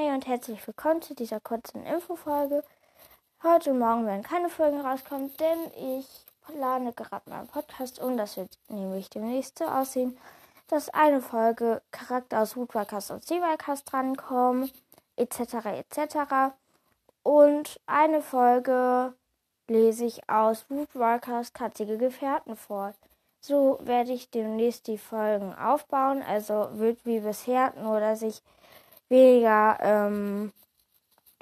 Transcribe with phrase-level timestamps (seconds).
[0.00, 2.62] Hey und herzlich willkommen zu dieser kurzen Infofolge.
[3.42, 6.06] Heute morgen werden keine Folgen rauskommen, denn ich
[6.46, 8.16] plane gerade meinen Podcast um.
[8.16, 10.16] Das wird nämlich demnächst so aussehen,
[10.68, 14.70] dass eine Folge Charakter aus Woodwalkers und Seawalkers drankommen,
[15.16, 15.66] etc.
[15.66, 16.54] etc.
[17.24, 19.14] Und eine Folge
[19.66, 22.94] lese ich aus Woodwalkers Katzige Gefährten vor.
[23.40, 28.42] So werde ich demnächst die Folgen aufbauen, also wird wie bisher, nur dass ich
[29.08, 30.52] weniger ähm,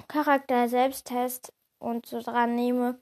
[0.07, 2.99] Charakter Selbsttest und so dran nehme.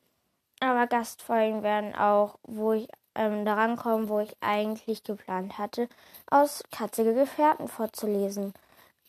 [0.60, 5.88] Aber Gastfolgen werden auch, wo ich ähm, daran kommen, wo ich eigentlich geplant hatte,
[6.30, 8.54] aus Katzige Gefährten vorzulesen.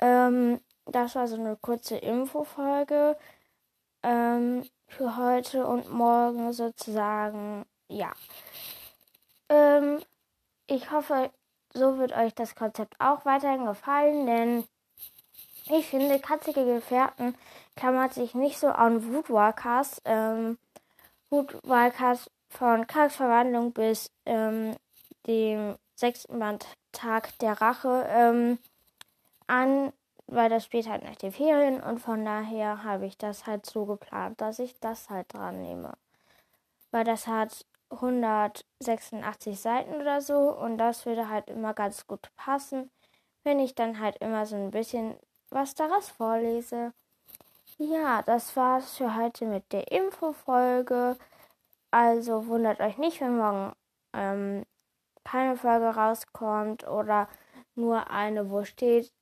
[0.00, 3.16] Ähm, das war so eine kurze Infofolge
[4.02, 7.64] ähm, für heute und morgen sozusagen.
[7.88, 8.12] Ja.
[9.48, 10.00] Ähm,
[10.68, 11.30] ich hoffe,
[11.72, 14.64] so wird euch das Konzept auch weiterhin gefallen, denn
[15.70, 17.34] ich finde, katzige Gefährten
[17.74, 20.00] klammert sich nicht so an Woodwalkers.
[20.04, 20.58] Ähm,
[21.30, 24.76] Woodwalkers von Charakterverwandlung bis ähm,
[25.26, 28.58] dem sechsten Band Tag der Rache ähm,
[29.46, 29.92] an,
[30.26, 33.86] weil das spielt halt nach den Ferien und von daher habe ich das halt so
[33.86, 35.92] geplant, dass ich das halt dran nehme.
[36.90, 42.90] Weil das hat 186 Seiten oder so und das würde halt immer ganz gut passen,
[43.44, 45.16] wenn ich dann halt immer so ein bisschen
[45.50, 46.92] was daraus vorlese.
[47.78, 51.16] Ja, das war's für heute mit der Infofolge.
[51.90, 53.72] Also wundert euch nicht, wenn morgen
[54.12, 54.64] ähm,
[55.24, 57.28] keine Folge rauskommt oder
[57.74, 59.12] nur eine, wo steht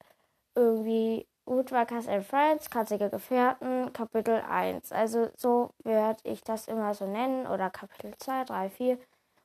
[0.55, 4.93] irgendwie Woodwalkers and Friends, Katzige Gefährten, Kapitel 1.
[4.93, 8.99] Also so werde ich das immer so nennen oder Kapitel 2, 3, 4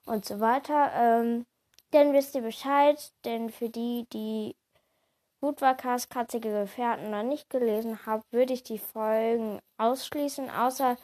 [0.05, 0.91] und so weiter.
[0.93, 1.45] Ähm,
[1.93, 4.55] denn wisst ihr Bescheid, denn für die, die
[5.41, 10.97] Woodwalkers Katzige Gefährten noch nicht gelesen habe, würde ich die Folgen ausschließen, außer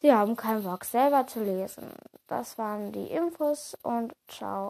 [0.00, 1.92] sie haben keinen Bock selber zu lesen.
[2.26, 4.62] Das waren die Infos und ciao.